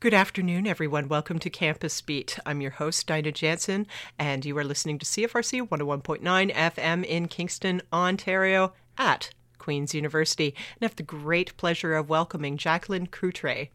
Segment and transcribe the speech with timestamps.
[0.00, 1.08] Good afternoon, everyone.
[1.08, 2.38] Welcome to Campus Beat.
[2.46, 3.86] I'm your host, Dinah Jansen,
[4.18, 10.54] and you are listening to CFRC 101.9 FM in Kingston, Ontario, at Queen's University.
[10.56, 13.68] And I have the great pleasure of welcoming Jacqueline Coutre,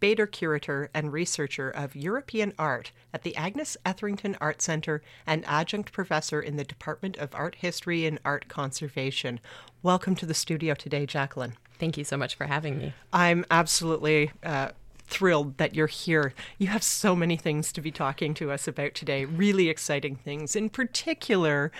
[0.00, 5.92] Bader Curator and Researcher of European Art at the Agnes Etherington Art Centre and Adjunct
[5.92, 9.38] Professor in the Department of Art History and Art Conservation.
[9.84, 11.56] Welcome to the studio today, Jacqueline.
[11.78, 12.92] Thank you so much for having me.
[13.12, 14.70] I'm absolutely uh,
[15.10, 16.32] thrilled that you're here.
[16.58, 20.56] You have so many things to be talking to us about today, really exciting things.
[20.56, 21.72] In particular,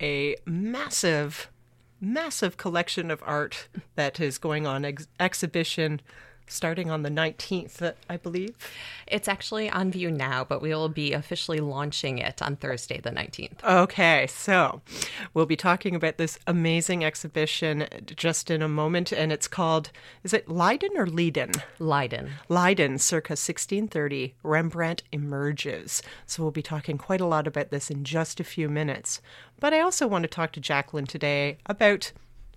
[0.00, 1.48] a massive,
[2.00, 6.00] massive collection of art that is going on ex- exhibition
[6.46, 8.56] starting on the 19th, I believe.
[9.06, 13.10] It's actually on view now, but we will be officially launching it on Thursday, the
[13.10, 13.62] 19th.
[13.64, 14.82] Okay, so
[15.34, 19.90] we'll be talking about this amazing exhibition just in a moment, and it's called,
[20.22, 21.52] is it Leiden or Leiden?
[21.78, 22.30] Leiden.
[22.48, 26.02] Leiden, circa 1630, Rembrandt Emerges.
[26.26, 29.20] So we'll be talking quite a lot about this in just a few minutes.
[29.60, 32.12] But I also want to talk to Jacqueline today about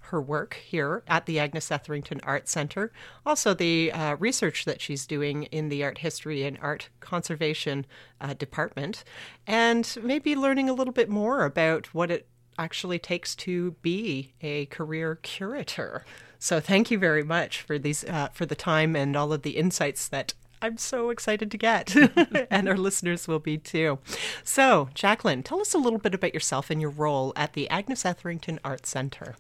[0.06, 2.92] her work here at the Agnes Etherington Art Center,
[3.26, 7.86] also the uh, research that she's doing in the art history and art conservation
[8.22, 9.04] uh, department,
[9.48, 14.66] and maybe learning a little bit more about what it actually takes to be a
[14.68, 16.06] career curator.
[16.40, 19.58] So thank you very much for these uh, for the time and all of the
[19.58, 21.96] insights that I'm so excited to get,
[22.50, 24.00] and our listeners will be too.
[24.44, 28.06] So, Jacqueline, tell us a little bit about yourself and your role at the Agnes
[28.06, 29.36] Etherington Art Center.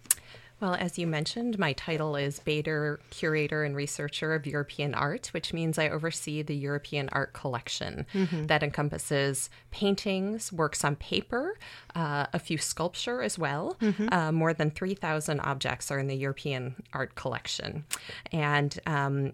[0.62, 5.54] Well, as you mentioned, my title is Bader Curator and Researcher of European Art, which
[5.54, 8.46] means I oversee the European art collection mm-hmm.
[8.46, 11.58] that encompasses paintings, works on paper,
[11.94, 13.76] uh, a few sculpture as well.
[13.82, 14.08] Mm-hmm.
[14.12, 17.84] Uh, more than 3,000 objects are in the European art collection.
[18.32, 19.34] And um,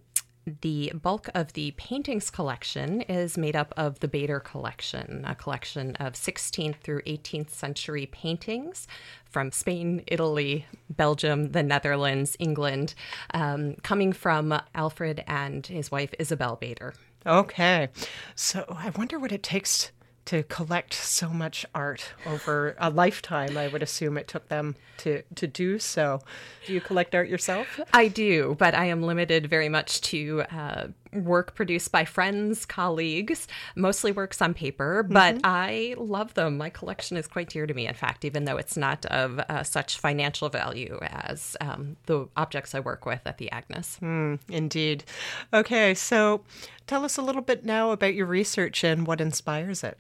[0.62, 5.96] the bulk of the paintings collection is made up of the Bader collection, a collection
[5.98, 8.88] of 16th through 18th century paintings
[9.26, 12.96] from Spain, Italy, Belgium, the Netherlands, England,
[13.34, 16.94] um, coming from Alfred and his wife Isabel Bader.
[17.26, 17.90] Okay.
[18.36, 19.92] So I wonder what it takes
[20.26, 23.58] to collect so much art over a lifetime.
[23.58, 26.22] I would assume it took them to to do so.
[26.66, 27.80] Do you collect art yourself?
[27.94, 33.48] I do, but I am limited very much to uh, work produced by friends, colleagues,
[33.76, 35.46] mostly works on paper, but mm-hmm.
[35.46, 36.58] I love them.
[36.58, 39.64] My collection is quite dear to me, in fact, even though it's not of uh,
[39.64, 43.98] such financial value as um, the objects I work with at the Agnes.
[44.02, 45.04] Mm, indeed.
[45.54, 46.42] Okay, so
[46.88, 49.98] tell us a little bit now about your research and what inspires it.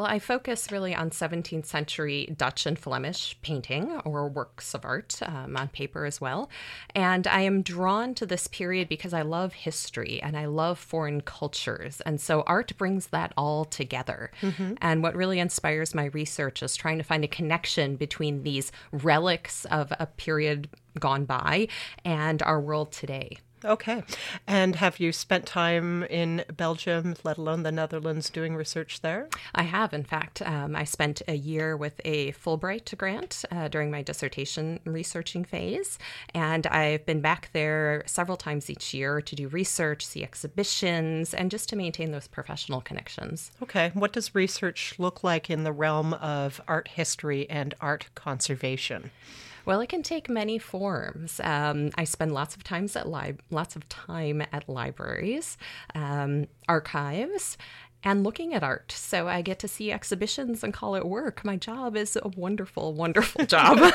[0.00, 5.20] Well, I focus really on 17th century Dutch and Flemish painting or works of art
[5.20, 6.48] um, on paper as well.
[6.94, 11.20] And I am drawn to this period because I love history and I love foreign
[11.20, 12.00] cultures.
[12.06, 14.30] And so art brings that all together.
[14.40, 14.76] Mm-hmm.
[14.80, 19.66] And what really inspires my research is trying to find a connection between these relics
[19.66, 21.68] of a period gone by
[22.06, 23.36] and our world today.
[23.64, 24.02] Okay.
[24.46, 29.28] And have you spent time in Belgium, let alone the Netherlands, doing research there?
[29.54, 30.40] I have, in fact.
[30.42, 35.98] Um, I spent a year with a Fulbright grant uh, during my dissertation researching phase.
[36.34, 41.50] And I've been back there several times each year to do research, see exhibitions, and
[41.50, 43.50] just to maintain those professional connections.
[43.62, 43.90] Okay.
[43.94, 49.10] What does research look like in the realm of art history and art conservation?
[49.70, 51.40] Well, it can take many forms.
[51.44, 55.56] Um, I spend lots of times at li- lots of time at libraries,
[55.94, 57.56] um, archives,
[58.02, 58.90] and looking at art.
[58.90, 61.44] So I get to see exhibitions and call it work.
[61.44, 63.78] My job is a wonderful, wonderful job.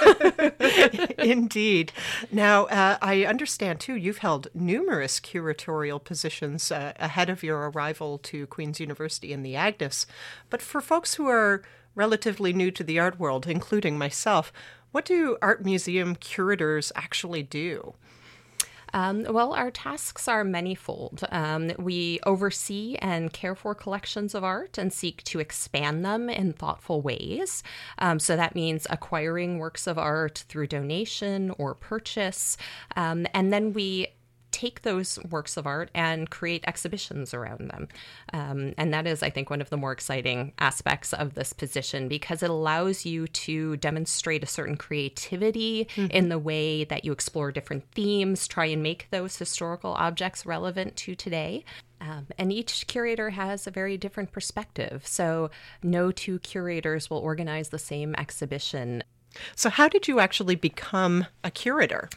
[1.18, 1.92] Indeed.
[2.32, 8.18] Now, uh, I understand too, you've held numerous curatorial positions uh, ahead of your arrival
[8.20, 10.08] to Queen's University in the Agnes.
[10.50, 11.64] But for folks who are
[11.96, 14.54] relatively new to the art world, including myself,
[14.96, 17.96] what do art museum curators actually do?
[18.94, 21.22] Um, well, our tasks are manyfold.
[21.34, 26.54] Um, we oversee and care for collections of art and seek to expand them in
[26.54, 27.62] thoughtful ways.
[28.00, 32.56] Um, so that means acquiring works of art through donation or purchase.
[32.96, 34.08] Um, and then we
[34.56, 37.90] take those works of art and create exhibitions around them.
[38.32, 42.08] Um, and that is, I think, one of the more exciting aspects of this position
[42.08, 46.10] because it allows you to demonstrate a certain creativity mm-hmm.
[46.10, 50.96] in the way that you explore different themes, try and make those historical objects relevant
[50.96, 51.66] to today.
[52.00, 55.06] Um, and each curator has a very different perspective.
[55.06, 55.50] So,
[55.84, 59.04] no two curators will organize the same exhibition.
[59.56, 62.10] So, how did you actually become a curator?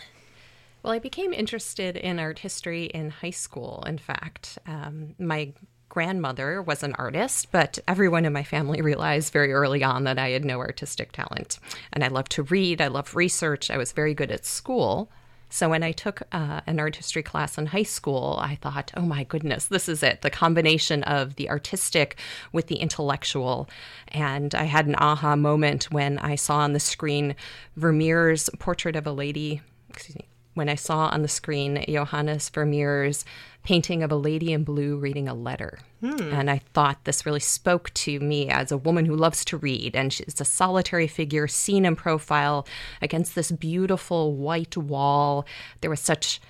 [0.82, 4.58] Well, I became interested in art history in high school, in fact.
[4.66, 5.52] Um, my
[5.88, 10.30] grandmother was an artist, but everyone in my family realized very early on that I
[10.30, 11.58] had no artistic talent.
[11.92, 15.10] And I loved to read, I loved research, I was very good at school.
[15.50, 19.02] So when I took uh, an art history class in high school, I thought, oh
[19.02, 22.18] my goodness, this is it the combination of the artistic
[22.52, 23.68] with the intellectual.
[24.08, 27.34] And I had an aha moment when I saw on the screen
[27.76, 30.27] Vermeer's portrait of a lady, excuse me,
[30.58, 33.24] when I saw on the screen Johannes Vermeer's
[33.62, 35.78] painting of a lady in blue reading a letter.
[36.00, 36.32] Hmm.
[36.32, 39.96] And I thought this really spoke to me as a woman who loves to read.
[39.96, 42.66] And she's a solitary figure seen in profile
[43.02, 45.46] against this beautiful white wall.
[45.80, 46.40] There was such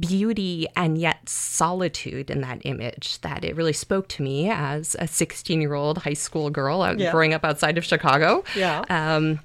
[0.00, 5.06] beauty and yet solitude in that image that it really spoke to me as a
[5.06, 7.12] 16 year old high school girl yeah.
[7.12, 8.42] growing up outside of Chicago.
[8.56, 8.84] Yeah.
[8.88, 9.38] Um,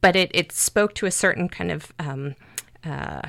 [0.00, 1.92] but it, it spoke to a certain kind of.
[1.98, 2.36] Um,
[2.84, 3.22] uh,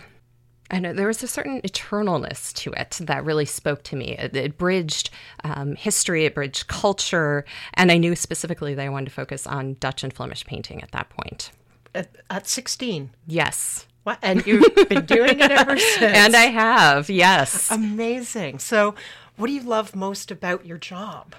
[0.71, 4.15] I know there was a certain eternalness to it that really spoke to me.
[4.17, 5.09] It, it bridged
[5.43, 9.75] um, history, it bridged culture, and I knew specifically that I wanted to focus on
[9.79, 11.51] Dutch and Flemish painting at that point.
[11.93, 13.09] At, at 16?
[13.27, 13.85] Yes.
[14.03, 14.17] What?
[14.21, 16.17] And you've been doing it ever since?
[16.17, 17.69] and I have, yes.
[17.69, 18.59] Amazing.
[18.59, 18.95] So,
[19.35, 21.35] what do you love most about your job?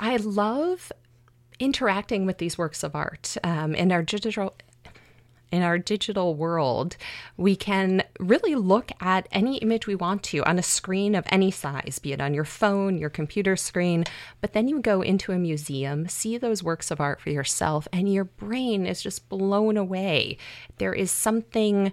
[0.00, 0.92] I love
[1.58, 3.36] interacting with these works of art.
[3.44, 4.54] Um, in our digital
[5.52, 6.96] in our digital world,
[7.36, 11.50] we can really look at any image we want to on a screen of any
[11.50, 14.04] size, be it on your phone, your computer screen.
[14.40, 18.12] But then you go into a museum, see those works of art for yourself, and
[18.12, 20.38] your brain is just blown away.
[20.78, 21.92] There is something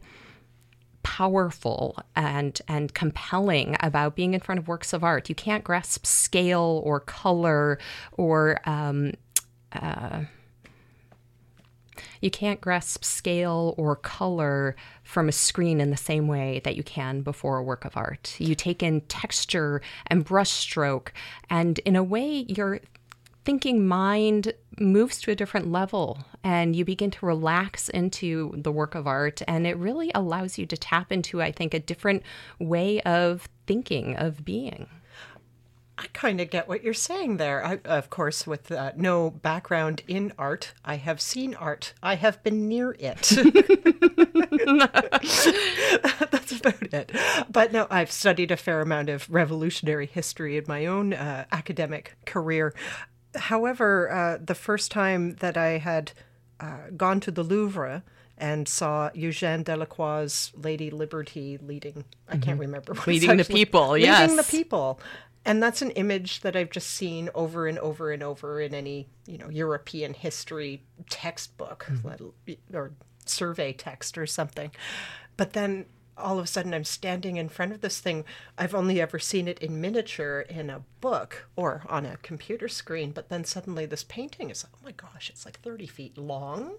[1.04, 5.30] powerful and and compelling about being in front of works of art.
[5.30, 7.78] You can't grasp scale or color
[8.14, 9.12] or um,
[9.74, 10.24] uh,
[12.24, 16.84] you can't grasp scale or color from a screen in the same way that you
[16.84, 18.36] can before a work of art.
[18.40, 21.10] You take in texture and brushstroke,
[21.50, 22.80] and in a way, your
[23.44, 28.96] thinking mind moves to a different level and you begin to relax into the work
[28.96, 32.24] of art and it really allows you to tap into i think a different
[32.58, 34.88] way of thinking of being
[35.98, 37.64] I kind of get what you're saying there.
[37.64, 41.94] I, of course, with uh, no background in art, I have seen art.
[42.02, 43.22] I have been near it.
[46.32, 47.12] That's about it.
[47.50, 52.16] But no, I've studied a fair amount of revolutionary history in my own uh, academic
[52.26, 52.74] career.
[53.36, 56.12] However, uh, the first time that I had
[56.60, 58.04] uh, gone to the Louvre,
[58.36, 62.04] and saw Eugène Delacroix's Lady Liberty leading.
[62.28, 62.62] I can't mm-hmm.
[62.62, 62.96] remember.
[63.06, 64.22] Leading the people, yes.
[64.22, 65.00] Leading the people
[65.46, 69.08] and that's an image that I've just seen over and over and over in any
[69.26, 72.76] you know European history textbook mm-hmm.
[72.76, 72.92] or
[73.26, 74.72] survey text or something.
[75.38, 75.86] But then
[76.18, 78.24] all of a sudden I'm standing in front of this thing.
[78.58, 83.12] I've only ever seen it in miniature in a book or on a computer screen.
[83.12, 86.76] But then suddenly this painting is oh my gosh, it's like 30 feet long.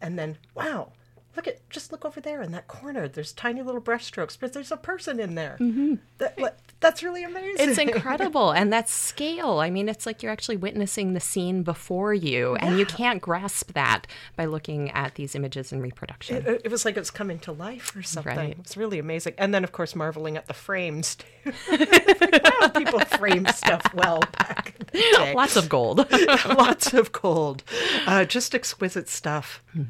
[0.00, 0.92] And then wow,
[1.36, 4.70] look at just look over there in that corner there's tiny little brushstrokes but there's
[4.70, 5.94] a person in there mm-hmm.
[6.18, 6.38] that,
[6.80, 11.12] that's really amazing it's incredible and that scale i mean it's like you're actually witnessing
[11.12, 12.66] the scene before you yeah.
[12.66, 16.84] and you can't grasp that by looking at these images in reproduction it, it was
[16.84, 18.56] like it's coming to life or something right.
[18.60, 21.26] it's really amazing and then of course marveling at the frames too
[22.60, 25.34] wow, people frame stuff well back in the day.
[25.34, 26.06] lots of gold
[26.56, 27.62] lots of gold
[28.06, 29.82] uh, just exquisite stuff hmm.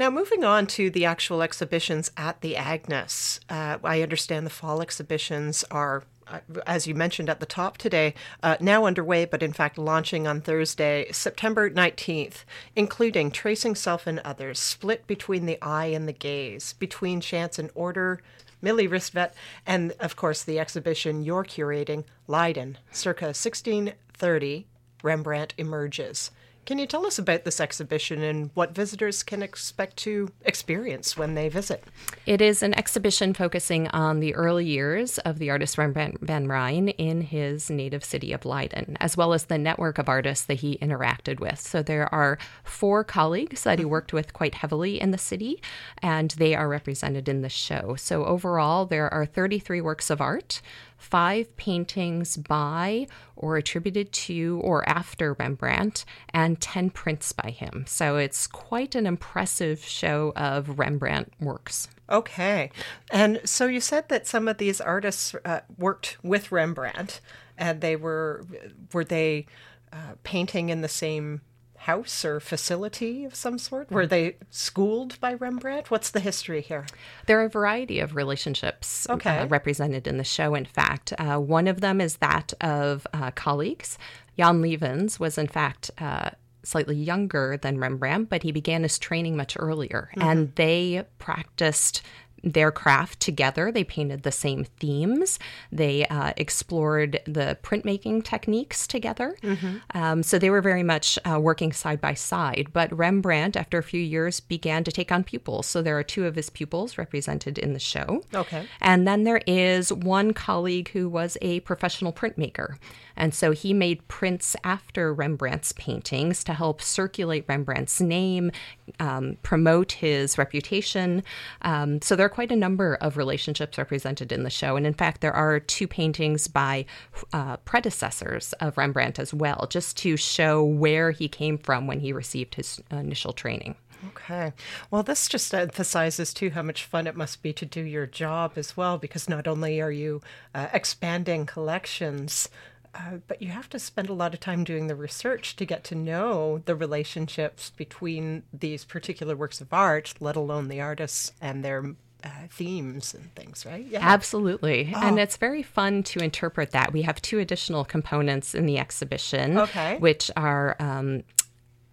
[0.00, 4.80] Now, moving on to the actual exhibitions at the Agnes, uh, I understand the fall
[4.80, 9.52] exhibitions are, uh, as you mentioned at the top today, uh, now underway, but in
[9.52, 15.88] fact launching on Thursday, September 19th, including Tracing Self and Others, Split Between the Eye
[15.88, 18.22] and the Gaze, Between Chance and Order,
[18.62, 19.34] Millie Ristvedt,
[19.66, 24.66] and of course the exhibition you're curating, Leiden, circa 1630,
[25.02, 26.30] Rembrandt Emerges.
[26.70, 31.34] Can you tell us about this exhibition and what visitors can expect to experience when
[31.34, 31.82] they visit?
[32.26, 36.94] It is an exhibition focusing on the early years of the artist Rembrandt van Rijn
[36.96, 40.78] in his native city of Leiden, as well as the network of artists that he
[40.78, 41.58] interacted with.
[41.58, 43.90] So there are four colleagues that he mm-hmm.
[43.90, 45.60] worked with quite heavily in the city,
[46.00, 47.96] and they are represented in the show.
[47.98, 50.62] So overall, there are 33 works of art
[51.00, 57.84] five paintings by or attributed to or after Rembrandt, and 10 prints by him.
[57.88, 61.88] So it's quite an impressive show of Rembrandt works.
[62.10, 62.70] Okay.
[63.10, 67.20] And so you said that some of these artists uh, worked with Rembrandt
[67.56, 68.44] and they were
[68.92, 69.46] were they
[69.92, 71.40] uh, painting in the same
[71.80, 73.90] house or facility of some sort?
[73.90, 75.90] Were they schooled by Rembrandt?
[75.90, 76.84] What's the history here?
[77.26, 79.38] There are a variety of relationships uh, okay.
[79.38, 81.14] uh, represented in the show, in fact.
[81.18, 83.96] Uh, one of them is that of uh, colleagues.
[84.36, 86.30] Jan Lievens was, in fact, uh,
[86.62, 90.10] slightly younger than Rembrandt, but he began his training much earlier.
[90.16, 90.28] Mm-hmm.
[90.28, 92.02] And they practiced
[92.42, 93.70] their craft together.
[93.70, 95.38] They painted the same themes.
[95.70, 99.36] They uh, explored the printmaking techniques together.
[99.42, 99.76] Mm-hmm.
[99.94, 102.68] Um, so they were very much uh, working side by side.
[102.72, 105.66] But Rembrandt, after a few years, began to take on pupils.
[105.66, 108.22] So there are two of his pupils represented in the show.
[108.34, 108.66] Okay.
[108.80, 112.76] And then there is one colleague who was a professional printmaker.
[113.16, 118.50] And so he made prints after Rembrandt's paintings to help circulate Rembrandt's name,
[118.98, 121.22] um, promote his reputation.
[121.60, 124.76] Um, so there are quite a number of relationships represented in the show.
[124.76, 126.86] And in fact, there are two paintings by
[127.32, 132.12] uh, predecessors of Rembrandt as well, just to show where he came from when he
[132.12, 133.74] received his initial training.
[134.08, 134.54] Okay.
[134.90, 138.52] Well, this just emphasizes too how much fun it must be to do your job
[138.56, 140.22] as well, because not only are you
[140.54, 142.48] uh, expanding collections,
[142.94, 145.84] uh, but you have to spend a lot of time doing the research to get
[145.84, 151.62] to know the relationships between these particular works of art, let alone the artists and
[151.62, 153.84] their uh, themes and things, right?
[153.84, 154.00] Yeah.
[154.02, 154.92] Absolutely.
[154.94, 155.00] Oh.
[155.00, 156.92] And it's very fun to interpret that.
[156.92, 159.98] We have two additional components in the exhibition, okay.
[159.98, 161.22] which are um,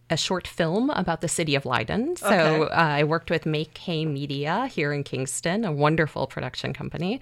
[0.10, 2.16] a short film about the city of Leiden.
[2.16, 2.74] So okay.
[2.74, 7.20] uh, I worked with Make Hay Media here in Kingston, a wonderful production company,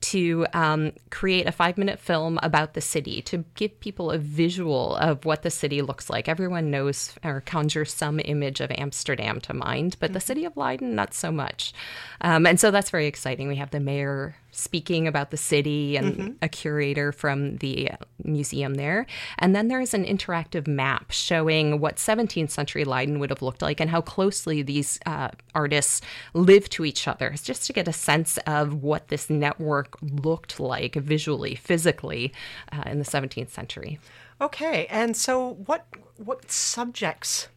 [0.00, 4.96] to um, create a five minute film about the city to give people a visual
[4.96, 6.28] of what the city looks like.
[6.28, 10.14] Everyone knows or conjures some image of Amsterdam to mind, but mm-hmm.
[10.14, 11.74] the city of Leiden, not so much.
[12.22, 13.48] Um, and so that's very exciting.
[13.48, 16.32] We have the mayor speaking about the city and mm-hmm.
[16.42, 17.90] a curator from the
[18.22, 19.06] museum there.
[19.38, 23.80] And then there's an interactive map showing what 17th century Leiden would have looked like
[23.80, 26.00] and how closely these uh, artists
[26.32, 30.94] lived to each other, just to get a sense of what this network looked like
[30.94, 32.32] visually, physically
[32.72, 33.98] uh, in the 17th century.
[34.40, 37.48] Okay, and so what what subjects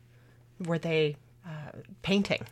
[0.64, 2.46] were they uh, painting?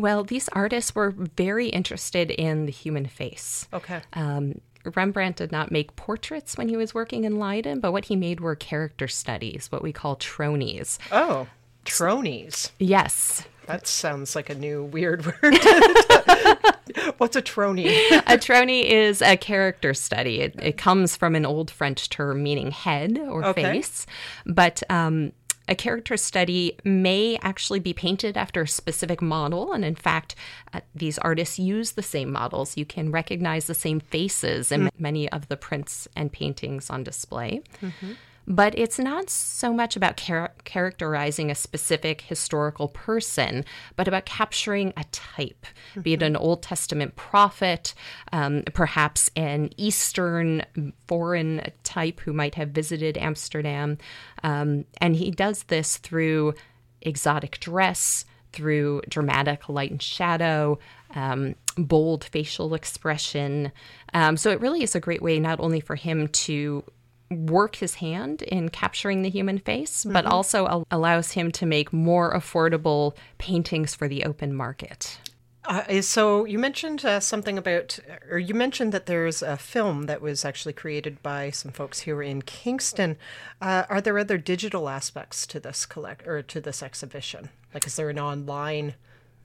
[0.00, 3.68] Well, these artists were very interested in the human face.
[3.70, 4.00] Okay.
[4.14, 4.62] Um,
[4.94, 8.40] Rembrandt did not make portraits when he was working in Leiden, but what he made
[8.40, 10.98] were character studies, what we call tronies.
[11.12, 11.48] Oh,
[11.84, 12.70] tronies.
[12.78, 13.44] Yes.
[13.66, 15.42] That sounds like a new weird word.
[17.18, 17.88] What's a trony?
[18.26, 20.40] a trony is a character study.
[20.40, 23.62] It, it, comes from an old French term meaning head or okay.
[23.62, 24.06] face.
[24.46, 25.32] But um,
[25.70, 29.72] a character study may actually be painted after a specific model.
[29.72, 30.34] And in fact,
[30.74, 32.76] uh, these artists use the same models.
[32.76, 35.02] You can recognize the same faces in mm-hmm.
[35.02, 37.62] many of the prints and paintings on display.
[37.80, 38.12] Mm-hmm.
[38.50, 43.64] But it's not so much about char- characterizing a specific historical person,
[43.94, 46.00] but about capturing a type, mm-hmm.
[46.00, 47.94] be it an Old Testament prophet,
[48.32, 50.64] um, perhaps an Eastern
[51.06, 53.98] foreign type who might have visited Amsterdam.
[54.42, 56.54] Um, and he does this through
[57.02, 60.80] exotic dress, through dramatic light and shadow,
[61.14, 63.70] um, bold facial expression.
[64.12, 66.82] Um, so it really is a great way not only for him to
[67.30, 70.12] work his hand in capturing the human face, mm-hmm.
[70.12, 75.18] but also al- allows him to make more affordable paintings for the open market.
[75.64, 77.98] Uh, so you mentioned uh, something about,
[78.30, 82.22] or you mentioned that there's a film that was actually created by some folks here
[82.22, 83.16] in Kingston.
[83.60, 87.50] Uh, are there other digital aspects to this collect or to this exhibition?
[87.74, 88.94] Like, is there an online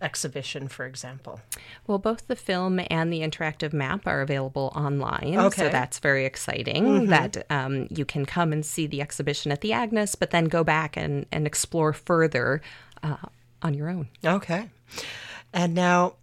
[0.02, 1.40] exhibition, for example?
[1.88, 5.38] Well, both the film and the interactive map are available online.
[5.38, 5.64] Okay.
[5.64, 7.06] So that's very exciting mm-hmm.
[7.08, 10.64] that um, you can come and see the exhibition at the Agnes, but then go
[10.64, 12.62] back and, and explore further
[13.04, 13.18] uh,
[13.62, 14.10] on your own.
[14.24, 14.70] Okay.
[15.54, 16.16] And now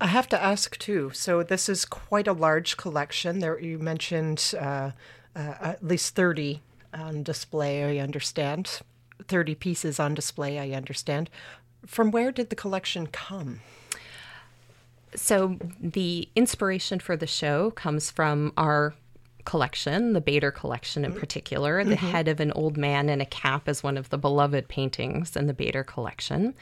[0.00, 1.10] I have to ask too.
[1.14, 3.38] So this is quite a large collection.
[3.38, 4.92] There, you mentioned uh,
[5.36, 6.62] uh, at least thirty
[6.92, 8.80] on display, I understand.
[9.28, 11.30] 30 pieces on display, I understand.
[11.86, 13.60] From where did the collection come?
[15.14, 18.94] So, the inspiration for the show comes from our
[19.44, 21.20] collection, the Bader collection in mm-hmm.
[21.20, 21.84] particular.
[21.84, 22.06] The mm-hmm.
[22.06, 25.46] head of an old man in a cap is one of the beloved paintings in
[25.46, 26.54] the Bader collection.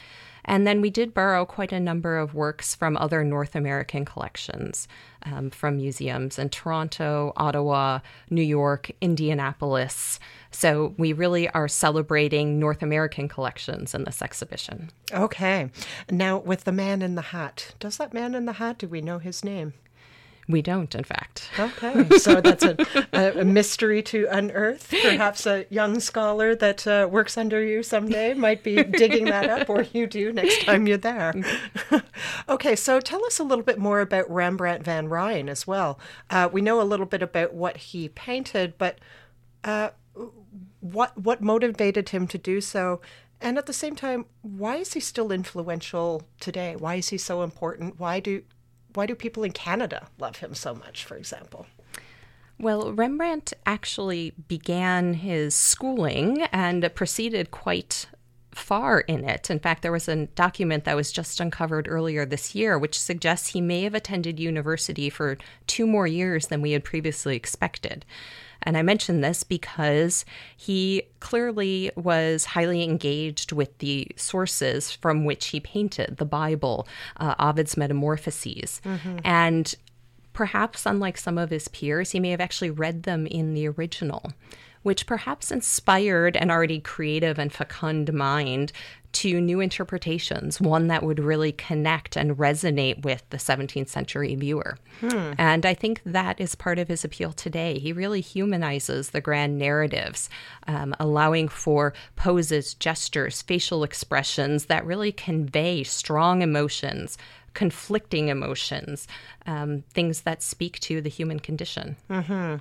[0.45, 4.89] And then we did borrow quite a number of works from other North American collections,
[5.25, 10.19] um, from museums in Toronto, Ottawa, New York, Indianapolis.
[10.51, 14.91] So we really are celebrating North American collections in this exhibition.
[15.13, 15.71] Okay.
[16.11, 19.01] Now, with the man in the hat, does that man in the hat, do we
[19.01, 19.75] know his name?
[20.51, 21.49] We don't, in fact.
[21.59, 22.77] Okay, so that's a,
[23.13, 24.93] a, mystery to unearth.
[25.03, 29.71] Perhaps a young scholar that uh, works under you someday might be digging that up,
[29.71, 31.35] or you do next time you're there.
[32.49, 35.99] okay, so tell us a little bit more about Rembrandt van Rijn as well.
[36.29, 38.99] Uh, we know a little bit about what he painted, but
[39.65, 39.91] uh,
[40.81, 43.01] what what motivated him to do so?
[43.41, 46.77] And at the same time, why is he still influential today?
[46.77, 47.99] Why is he so important?
[47.99, 48.43] Why do
[48.95, 51.67] why do people in Canada love him so much, for example?
[52.59, 58.07] Well, Rembrandt actually began his schooling and proceeded quite
[58.53, 59.51] far in it.
[59.51, 63.49] In fact, there was a document that was just uncovered earlier this year, which suggests
[63.49, 68.05] he may have attended university for two more years than we had previously expected.
[68.63, 70.25] And I mention this because
[70.57, 76.87] he clearly was highly engaged with the sources from which he painted the Bible,
[77.17, 78.81] uh, Ovid's Metamorphoses.
[78.85, 79.19] Mm-hmm.
[79.25, 79.75] And
[80.33, 84.33] perhaps, unlike some of his peers, he may have actually read them in the original
[84.83, 88.73] which perhaps inspired an already creative and fecund mind
[89.13, 94.79] to new interpretations, one that would really connect and resonate with the 17th century viewer.
[95.01, 95.33] Hmm.
[95.37, 97.79] And I think that is part of his appeal today.
[97.79, 100.31] He really humanizes the grand narratives,
[100.69, 107.19] um, allowing for poses, gestures, facial expressions that really convey strong emotions,
[107.55, 109.09] conflicting emotions,
[109.47, 111.97] um, things that speak to the human condition.
[112.09, 112.57] Mm-hmm.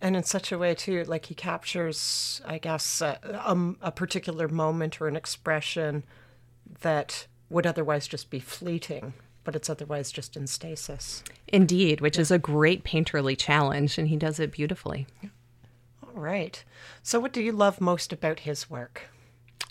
[0.00, 4.48] And in such a way, too, like he captures, I guess, uh, um, a particular
[4.48, 6.04] moment or an expression
[6.80, 9.14] that would otherwise just be fleeting.
[9.44, 11.24] But it's otherwise just in stasis.
[11.46, 12.22] Indeed, which yeah.
[12.22, 15.06] is a great painterly challenge, and he does it beautifully.
[16.02, 16.62] All right.
[17.02, 19.08] So, what do you love most about his work?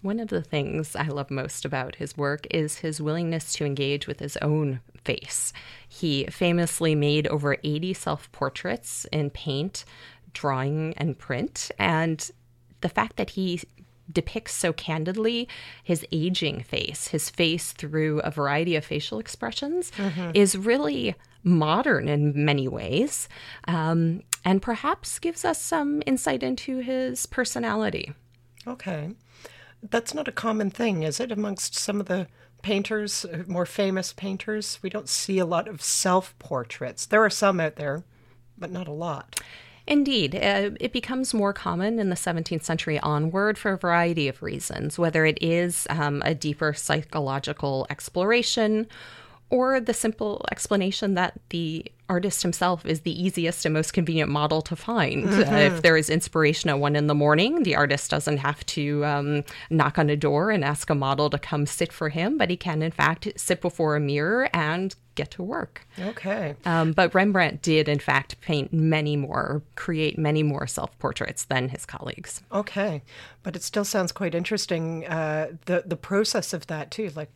[0.02, 4.08] One of the things I love most about his work is his willingness to engage
[4.08, 5.54] with his own face.
[5.88, 9.86] He famously made over 80 self portraits in paint,
[10.34, 11.72] drawing, and print.
[11.80, 12.30] And
[12.82, 13.62] the fact that he
[14.12, 15.50] depicts so candidly
[15.84, 20.32] his aging face, his face through a variety of facial expressions, mm-hmm.
[20.34, 23.28] is really modern in many ways,
[23.68, 28.14] um, and perhaps gives us some insight into his personality.
[28.68, 29.10] Okay
[29.82, 32.28] that's not a common thing, is it, amongst some of the
[32.62, 34.80] painters, more famous painters?
[34.82, 37.06] We don't see a lot of self portraits.
[37.06, 38.04] There are some out there,
[38.58, 39.40] but not a lot.
[39.88, 44.44] Indeed, uh, it becomes more common in the 17th century onward for a variety of
[44.44, 48.88] reasons, whether it is um, a deeper psychological exploration
[49.50, 54.62] or the simple explanation that the artist himself is the easiest and most convenient model
[54.64, 55.26] to find.
[55.26, 55.54] Mm-hmm.
[55.54, 59.04] Uh, if there is inspiration at one in the morning, the artist doesn't have to
[59.06, 62.50] um, knock on a door and ask a model to come sit for him, but
[62.50, 65.88] he can, in fact, sit before a mirror and get to work.
[66.00, 66.56] Okay.
[66.66, 71.70] Um, but Rembrandt did, in fact, paint many more, create many more self portraits than
[71.70, 72.42] his colleagues.
[72.52, 73.04] Okay.
[73.44, 77.12] But it still sounds quite interesting, uh, the, the process of that, too.
[77.16, 77.32] Like,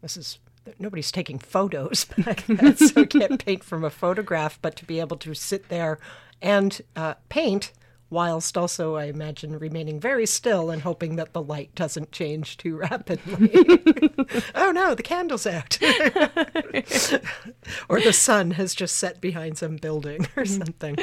[0.00, 0.38] this is
[0.78, 5.00] nobody's taking photos back then, so you can't paint from a photograph, but to be
[5.00, 5.98] able to sit there
[6.42, 7.72] and uh, paint
[8.08, 12.76] whilst also, I imagine, remaining very still and hoping that the light doesn't change too
[12.76, 13.50] rapidly.
[14.54, 15.78] oh no, the candle's out.
[17.88, 20.62] or the sun has just set behind some building or mm-hmm.
[20.62, 20.96] something.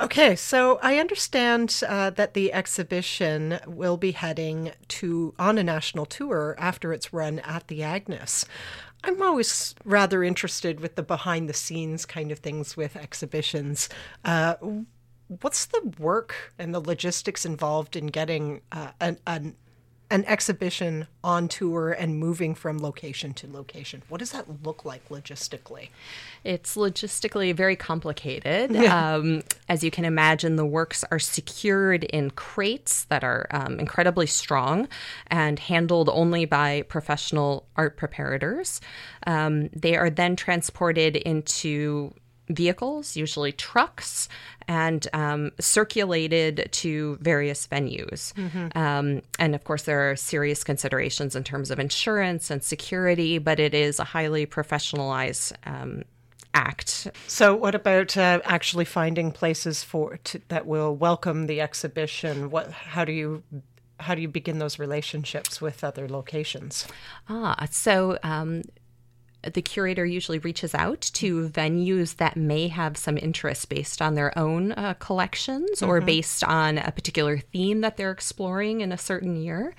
[0.00, 6.06] Okay, so I understand uh, that the exhibition will be heading to on a national
[6.06, 8.46] tour after its run at the Agnes.
[9.04, 13.90] I'm always rather interested with the behind the scenes kind of things with exhibitions.
[14.24, 14.54] Uh,
[15.42, 19.54] what's the work and the logistics involved in getting uh, an, an
[20.10, 24.02] an exhibition on tour and moving from location to location.
[24.08, 25.90] What does that look like logistically?
[26.42, 28.72] It's logistically very complicated.
[28.72, 29.14] Yeah.
[29.14, 34.26] Um, as you can imagine, the works are secured in crates that are um, incredibly
[34.26, 34.88] strong
[35.28, 38.80] and handled only by professional art preparators.
[39.26, 42.12] Um, they are then transported into
[42.50, 44.28] vehicles, usually trucks,
[44.68, 48.32] and um, circulated to various venues.
[48.76, 53.58] Um, and of course, there are serious considerations in terms of insurance and security, but
[53.58, 56.04] it is a highly professionalized um,
[56.54, 57.08] act.
[57.26, 62.50] So, what about uh, actually finding places for to, that will welcome the exhibition?
[62.50, 62.70] What?
[62.70, 63.42] How do you?
[63.98, 66.86] How do you begin those relationships with other locations?
[67.28, 68.62] Ah, so um,
[69.42, 74.36] the curator usually reaches out to venues that may have some interest based on their
[74.38, 79.36] own uh, collections or based on a particular theme that they're exploring in a certain
[79.36, 79.74] year.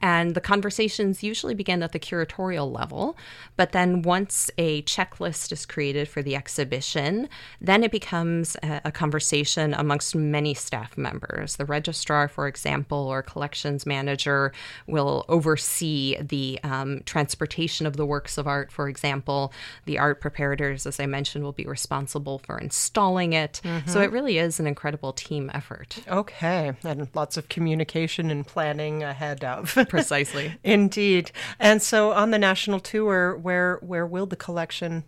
[0.00, 3.16] And the conversations usually begin at the curatorial level.
[3.56, 7.28] But then once a checklist is created for the exhibition,
[7.60, 11.56] then it becomes a, a conversation amongst many staff members.
[11.56, 14.52] The registrar, for example, or collections manager
[14.86, 19.52] will oversee the um, transportation of the works of art, for example.
[19.86, 23.60] The art preparators, as I mentioned, will be responsible for installing it.
[23.64, 24.02] So mm-hmm.
[24.02, 25.98] it really is an incredible team effort.
[26.08, 29.76] Okay, and lots of communication and planning ahead of.
[29.88, 30.54] Precisely.
[30.62, 31.30] Indeed.
[31.58, 35.04] And so, on the national tour, where where will the collection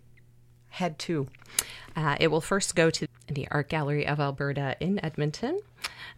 [0.69, 1.27] head to?
[1.97, 5.59] Uh, it will first go to the Art Gallery of Alberta in Edmonton.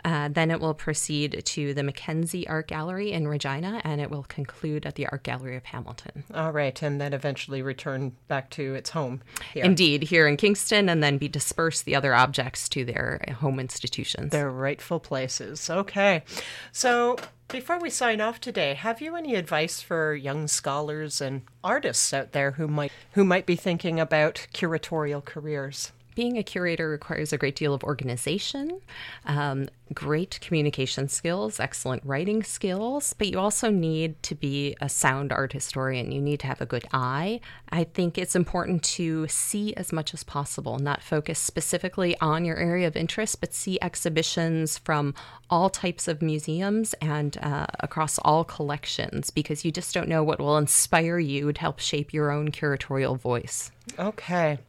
[0.03, 4.23] Uh, then it will proceed to the Mackenzie Art Gallery in Regina, and it will
[4.23, 6.25] conclude at the Art Gallery of Hamilton.
[6.33, 9.21] All right, and then eventually return back to its home
[9.53, 9.63] here.
[9.63, 14.31] Indeed, here in Kingston, and then be dispersed the other objects to their home institutions.
[14.31, 15.69] Their rightful places.
[15.69, 16.23] Okay.
[16.71, 17.17] So
[17.49, 22.31] before we sign off today, have you any advice for young scholars and artists out
[22.31, 25.91] there who might who might be thinking about curatorial careers?
[26.19, 28.81] Being a curator requires a great deal of organization,
[29.25, 35.31] um, great communication skills, excellent writing skills, but you also need to be a sound
[35.31, 36.11] art historian.
[36.11, 37.39] You need to have a good eye.
[37.69, 42.57] I think it's important to see as much as possible, not focus specifically on your
[42.57, 45.15] area of interest, but see exhibitions from
[45.49, 50.41] all types of museums and uh, across all collections because you just don't know what
[50.41, 53.71] will inspire you to help shape your own curatorial voice.
[53.97, 54.59] Okay.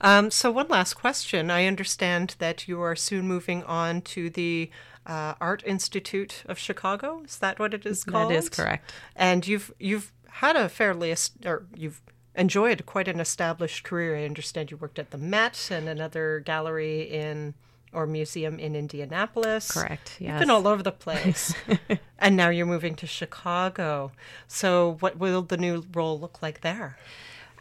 [0.00, 1.50] Um, so, one last question.
[1.50, 4.70] I understand that you are soon moving on to the
[5.06, 7.22] uh, Art Institute of Chicago.
[7.24, 8.30] Is that what it is called?
[8.30, 8.92] That is correct.
[9.16, 12.00] And you've you've had a fairly or you've
[12.34, 14.16] enjoyed quite an established career.
[14.16, 17.54] I understand you worked at the Met and another gallery in
[17.92, 19.72] or museum in Indianapolis.
[19.72, 20.16] Correct.
[20.20, 20.30] Yes.
[20.30, 21.54] You've been all over the place.
[22.18, 24.12] and now you're moving to Chicago.
[24.46, 26.96] So, what will the new role look like there?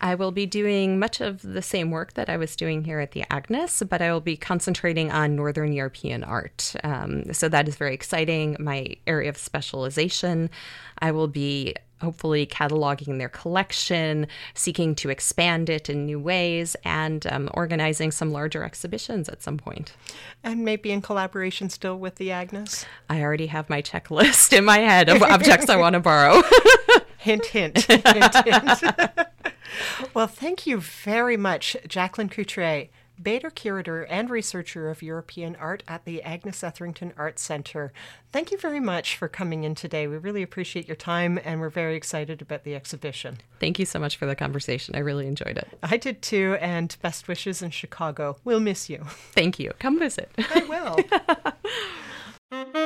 [0.02, 3.12] I will be doing much of the same work that I was doing here at
[3.12, 6.76] the Agnes, but I will be concentrating on Northern European art.
[6.84, 8.56] Um, so that is very exciting.
[8.60, 10.50] My area of specialization.
[11.00, 17.28] I will be hopefully cataloging their collection, seeking to expand it in new ways, and
[17.28, 19.94] um, organizing some larger exhibitions at some point.
[20.44, 22.86] And maybe in collaboration still with the Agnes?
[23.10, 26.42] I already have my checklist in my head of objects I want to borrow.
[27.18, 27.80] Hint, hint.
[27.80, 28.84] hint, hint.
[30.14, 32.90] well, thank you very much, Jacqueline Coutre,
[33.22, 37.92] Bader curator and researcher of European art at the Agnes Etherington Art Center.
[38.32, 40.08] Thank you very much for coming in today.
[40.08, 43.40] We really appreciate your time and we're very excited about the exhibition.
[43.60, 44.96] Thank you so much for the conversation.
[44.96, 45.68] I really enjoyed it.
[45.84, 48.38] I did too, and best wishes in Chicago.
[48.46, 49.04] We'll miss you.
[49.34, 49.74] Thank you.
[49.80, 50.32] Come visit.
[50.38, 50.64] I
[52.52, 52.86] will.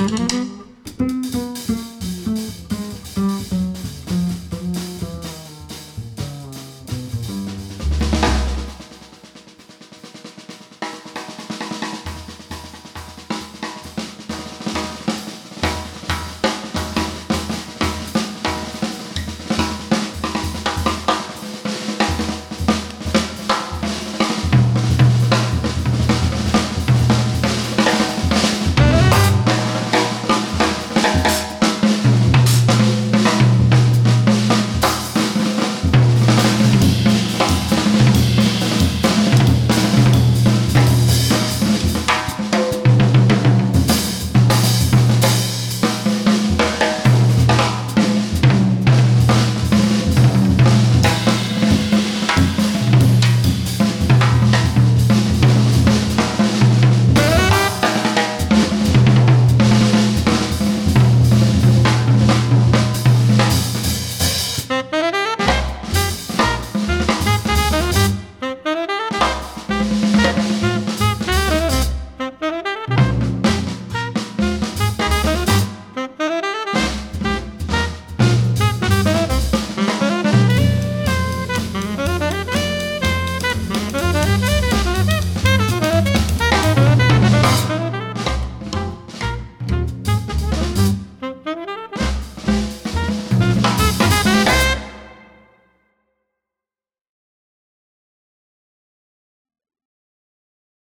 [0.00, 0.29] Mm-hmm.